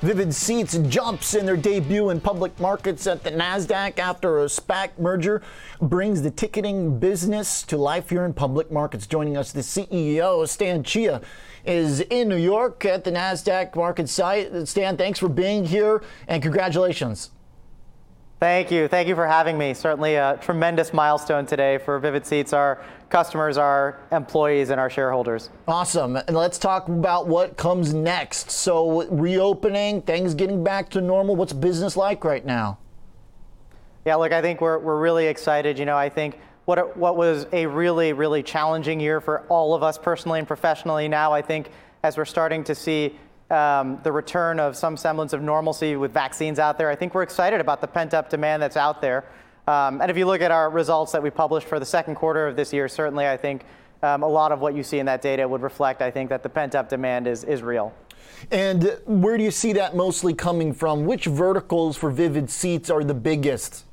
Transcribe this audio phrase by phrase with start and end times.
[0.00, 4.90] Vivid Seats jumps in their debut in public markets at the NASDAQ after a SPAC
[4.96, 5.42] merger
[5.82, 9.08] brings the ticketing business to life here in public markets.
[9.08, 11.20] Joining us, the CEO, Stan Chia,
[11.64, 14.68] is in New York at the NASDAQ market site.
[14.68, 17.30] Stan, thanks for being here and congratulations.
[18.40, 18.86] Thank you.
[18.86, 19.74] Thank you for having me.
[19.74, 22.80] Certainly a tremendous milestone today for Vivid Seats, our
[23.10, 25.50] customers, our employees, and our shareholders.
[25.66, 26.14] Awesome.
[26.14, 28.52] And let's talk about what comes next.
[28.52, 31.34] So, reopening, things getting back to normal.
[31.34, 32.78] What's business like right now?
[34.04, 35.76] Yeah, look, I think we're, we're really excited.
[35.76, 39.82] You know, I think what, what was a really, really challenging year for all of
[39.82, 41.70] us personally and professionally now, I think
[42.04, 43.18] as we're starting to see
[43.50, 46.90] um, the return of some semblance of normalcy with vaccines out there.
[46.90, 49.24] I think we're excited about the pent up demand that's out there.
[49.66, 52.46] Um, and if you look at our results that we published for the second quarter
[52.46, 53.64] of this year, certainly I think
[54.02, 56.42] um, a lot of what you see in that data would reflect, I think, that
[56.42, 57.92] the pent up demand is, is real.
[58.50, 61.04] And where do you see that mostly coming from?
[61.04, 63.84] Which verticals for Vivid Seats are the biggest?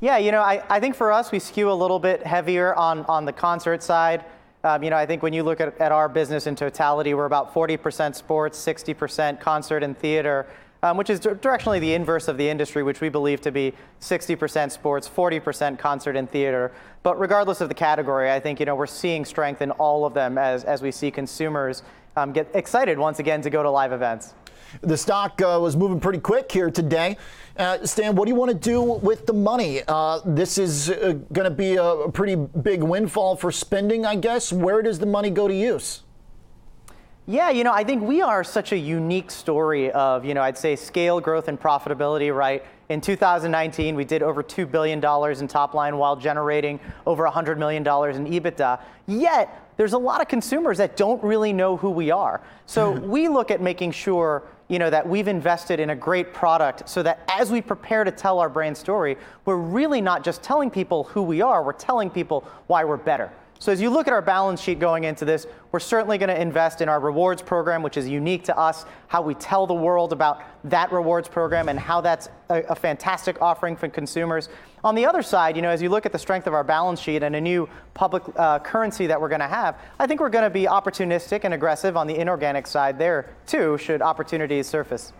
[0.00, 3.04] Yeah, you know, I, I think for us, we skew a little bit heavier on,
[3.06, 4.24] on the concert side.
[4.64, 7.26] Um, you know, I think when you look at, at our business in totality, we're
[7.26, 10.46] about 40% sports, 60% concert and theater,
[10.82, 14.70] um, which is directionally the inverse of the industry, which we believe to be 60%
[14.70, 16.72] sports, 40% concert and theater.
[17.02, 20.14] But regardless of the category, I think you know we're seeing strength in all of
[20.14, 21.82] them as as we see consumers
[22.16, 24.34] um, get excited once again to go to live events.
[24.80, 27.16] The stock uh, was moving pretty quick here today.
[27.56, 29.82] Uh, Stan, what do you want to do with the money?
[29.88, 34.52] Uh, this is uh, going to be a pretty big windfall for spending, I guess.
[34.52, 36.02] Where does the money go to use?
[37.26, 40.56] Yeah, you know, I think we are such a unique story of, you know, I'd
[40.56, 42.64] say scale, growth, and profitability, right?
[42.88, 47.82] In 2019, we did over $2 billion in top line while generating over $100 million
[47.82, 48.80] in EBITDA.
[49.06, 52.40] Yet, there's a lot of consumers that don't really know who we are.
[52.64, 56.88] So we look at making sure you know, that we've invested in a great product
[56.88, 60.70] so that as we prepare to tell our brand story, we're really not just telling
[60.70, 63.32] people who we are, we're telling people why we're better.
[63.60, 66.40] So as you look at our balance sheet going into this, we're certainly going to
[66.40, 70.12] invest in our rewards program, which is unique to us, how we tell the world
[70.12, 74.48] about that rewards program and how that's a, a, fantastic offering for consumers.
[74.84, 77.00] On the other side, you know, as you look at the strength of our balance
[77.00, 80.28] sheet and a new public uh, currency that we're going to have, I think we're
[80.28, 85.12] going to be opportunistic and aggressive on the inorganic side there too, should opportunities surface.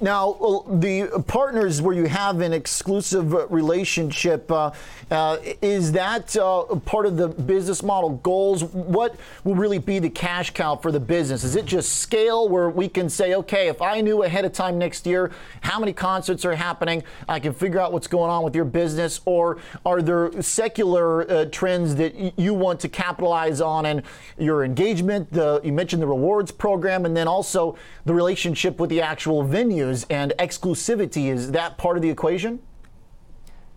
[0.00, 4.70] Now, the partners where you have an exclusive relationship, uh,
[5.10, 8.64] uh, is that uh, part of the business model goals?
[8.64, 11.44] What will really be the cash cow for the business?
[11.44, 14.78] Is it just scale where we can say, okay, if I knew ahead of time
[14.78, 15.32] next year
[15.62, 19.20] how many concerts are happening, I can figure out what's going on with your business?
[19.24, 24.02] Or are there secular uh, trends that you want to capitalize on and
[24.38, 25.32] your engagement?
[25.32, 29.77] The, you mentioned the rewards program and then also the relationship with the actual venue
[30.10, 31.30] and exclusivity.
[31.30, 32.60] Is that part of the equation?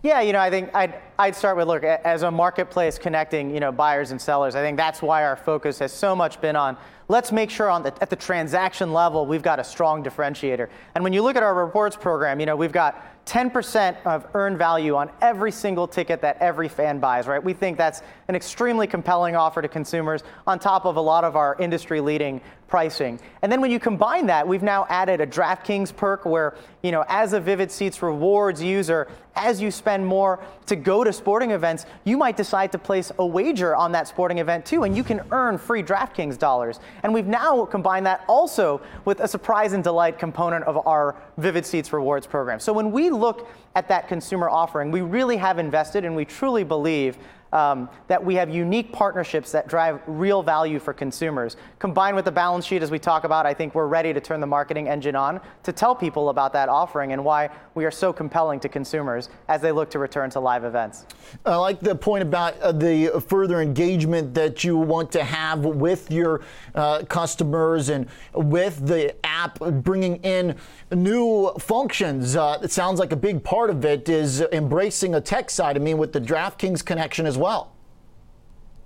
[0.02, 3.60] Yeah, you know, I think I'd, I'd start with look, as a marketplace connecting, you
[3.60, 6.76] know, buyers and sellers, I think that's why our focus has so much been on
[7.12, 10.68] let's make sure on the, at the transaction level we've got a strong differentiator.
[10.94, 14.58] And when you look at our rewards program, you know, we've got 10% of earned
[14.58, 17.42] value on every single ticket that every fan buys, right?
[17.42, 21.36] We think that's an extremely compelling offer to consumers on top of a lot of
[21.36, 23.20] our industry leading pricing.
[23.42, 27.04] And then when you combine that, we've now added a DraftKings perk where, you know,
[27.06, 31.84] as a Vivid Seats rewards user, as you spend more to go to sporting events,
[32.04, 35.20] you might decide to place a wager on that sporting event too, and you can
[35.30, 36.80] earn free DraftKings dollars.
[37.02, 41.66] And we've now combined that also with a surprise and delight component of our Vivid
[41.66, 42.60] Seats rewards program.
[42.60, 46.64] So when we look at that consumer offering, we really have invested and we truly
[46.64, 47.18] believe
[47.52, 51.56] um, that we have unique partnerships that drive real value for consumers.
[51.78, 54.40] Combined with the balance sheet, as we talk about, I think we're ready to turn
[54.40, 58.12] the marketing engine on to tell people about that offering and why we are so
[58.12, 61.06] compelling to consumers as they look to return to live events.
[61.44, 66.10] I like the point about uh, the further engagement that you want to have with
[66.10, 66.42] your
[66.74, 70.56] uh, customers and with the app bringing in
[70.90, 72.36] new functions.
[72.36, 75.76] Uh, it sounds like a big part of it is embracing a tech side.
[75.76, 77.41] I mean, with the DraftKings connection as well.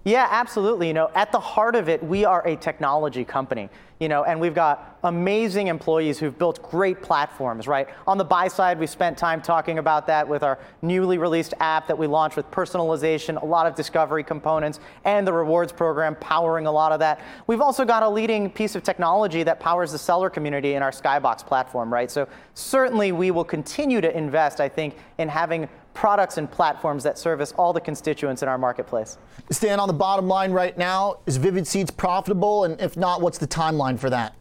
[0.07, 0.87] Yeah, absolutely.
[0.87, 3.69] You know, at the heart of it, we are a technology company,
[3.99, 7.89] you know, and we've got amazing employees who've built great platforms, right?
[8.07, 11.89] On the buy side, we spent time talking about that with our newly released app
[11.89, 16.69] that we launched with personalization, a lot of discovery components, and the rewards program powering
[16.69, 17.21] a lot of that.
[17.49, 20.93] We've also got a leading piece of technology that powers the seller community in our
[20.93, 22.13] Skybox platform, right?
[22.13, 27.19] So certainly we will continue to invest, I think, in having products and platforms that
[27.19, 29.19] service all the constituents in our marketplace.
[29.51, 32.65] Stan, on the bottom line right now, is Vivid Seats profitable?
[32.65, 34.35] And if not, what's the timeline for that?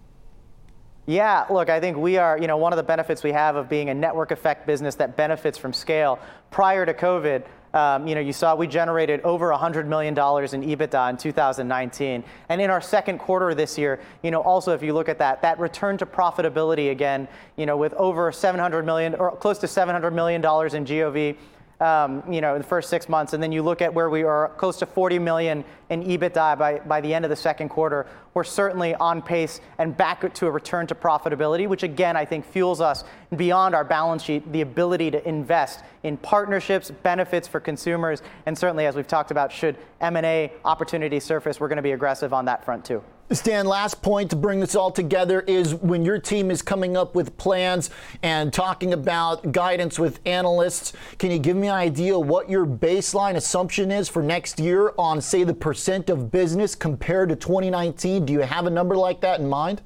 [1.07, 3.69] Yeah, look, I think we are, you know, one of the benefits we have of
[3.69, 6.19] being a network effect business that benefits from scale.
[6.51, 11.09] Prior to COVID, Um, you know, you saw we generated over $100 million in EBITDA
[11.09, 12.23] in 2019.
[12.47, 15.41] And in our second quarter this year, you know, also if you look at that,
[15.41, 17.27] that return to profitability again,
[17.57, 21.35] you know, with over 700 million or close to 700 million dollars in GOV,
[21.81, 24.49] um, you know, the first six months, and then you look at where we are
[24.57, 28.43] close to 40 million in EBITDA by, by the end of the second quarter, we're
[28.43, 32.81] certainly on pace and back to a return to profitability, which again, I think fuels
[32.81, 33.03] us
[33.35, 38.85] beyond our balance sheet, the ability to invest in partnerships, benefits for consumers, and certainly,
[38.85, 42.63] as we've talked about, should M&A opportunity surface, we're going to be aggressive on that
[42.63, 43.03] front too.
[43.31, 47.15] Stan, last point to bring this all together is when your team is coming up
[47.15, 47.89] with plans
[48.21, 53.35] and talking about guidance with analysts, can you give me an idea what your baseline
[53.35, 58.27] assumption is for next year on, say, the percent of business compared to 2019?
[58.27, 59.81] Do you have a number like that in mind?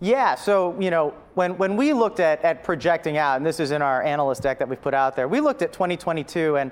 [0.00, 3.70] Yeah, so you know, when, when we looked at, at projecting out, and this is
[3.70, 6.70] in our analyst deck that we've put out there, we looked at 2022, and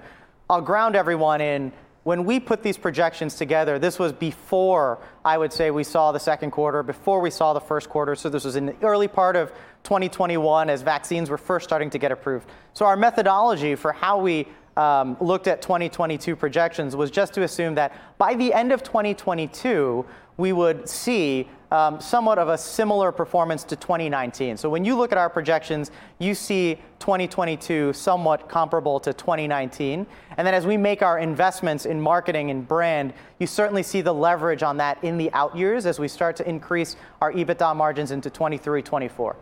[0.48, 1.72] I'll ground everyone in
[2.08, 6.18] when we put these projections together, this was before I would say we saw the
[6.18, 8.14] second quarter, before we saw the first quarter.
[8.14, 9.50] So this was in the early part of
[9.82, 12.48] 2021 as vaccines were first starting to get approved.
[12.72, 14.48] So our methodology for how we
[14.78, 20.06] um, looked at 2022 projections was just to assume that by the end of 2022,
[20.36, 24.56] we would see um, somewhat of a similar performance to 2019.
[24.56, 25.90] So when you look at our projections,
[26.20, 30.06] you see 2022 somewhat comparable to 2019.
[30.36, 34.14] And then as we make our investments in marketing and brand, you certainly see the
[34.14, 38.12] leverage on that in the out years as we start to increase our EBITDA margins
[38.12, 39.36] into 23, 24.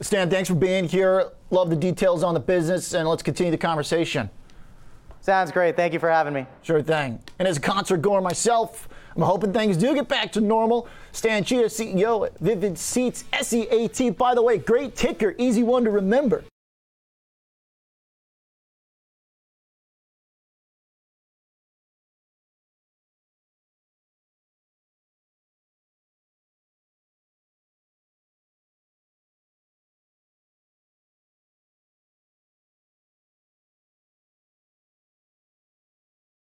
[0.00, 1.30] Stan, thanks for being here.
[1.50, 4.30] Love the details on the business, and let's continue the conversation.
[5.20, 5.76] Sounds great.
[5.76, 6.46] Thank you for having me.
[6.62, 7.20] Sure thing.
[7.38, 10.88] And as a concert goer myself, I'm hoping things do get back to normal.
[11.12, 14.10] Stan Chia, CEO at Vivid Seats, S E A T.
[14.10, 16.44] By the way, great ticker, easy one to remember.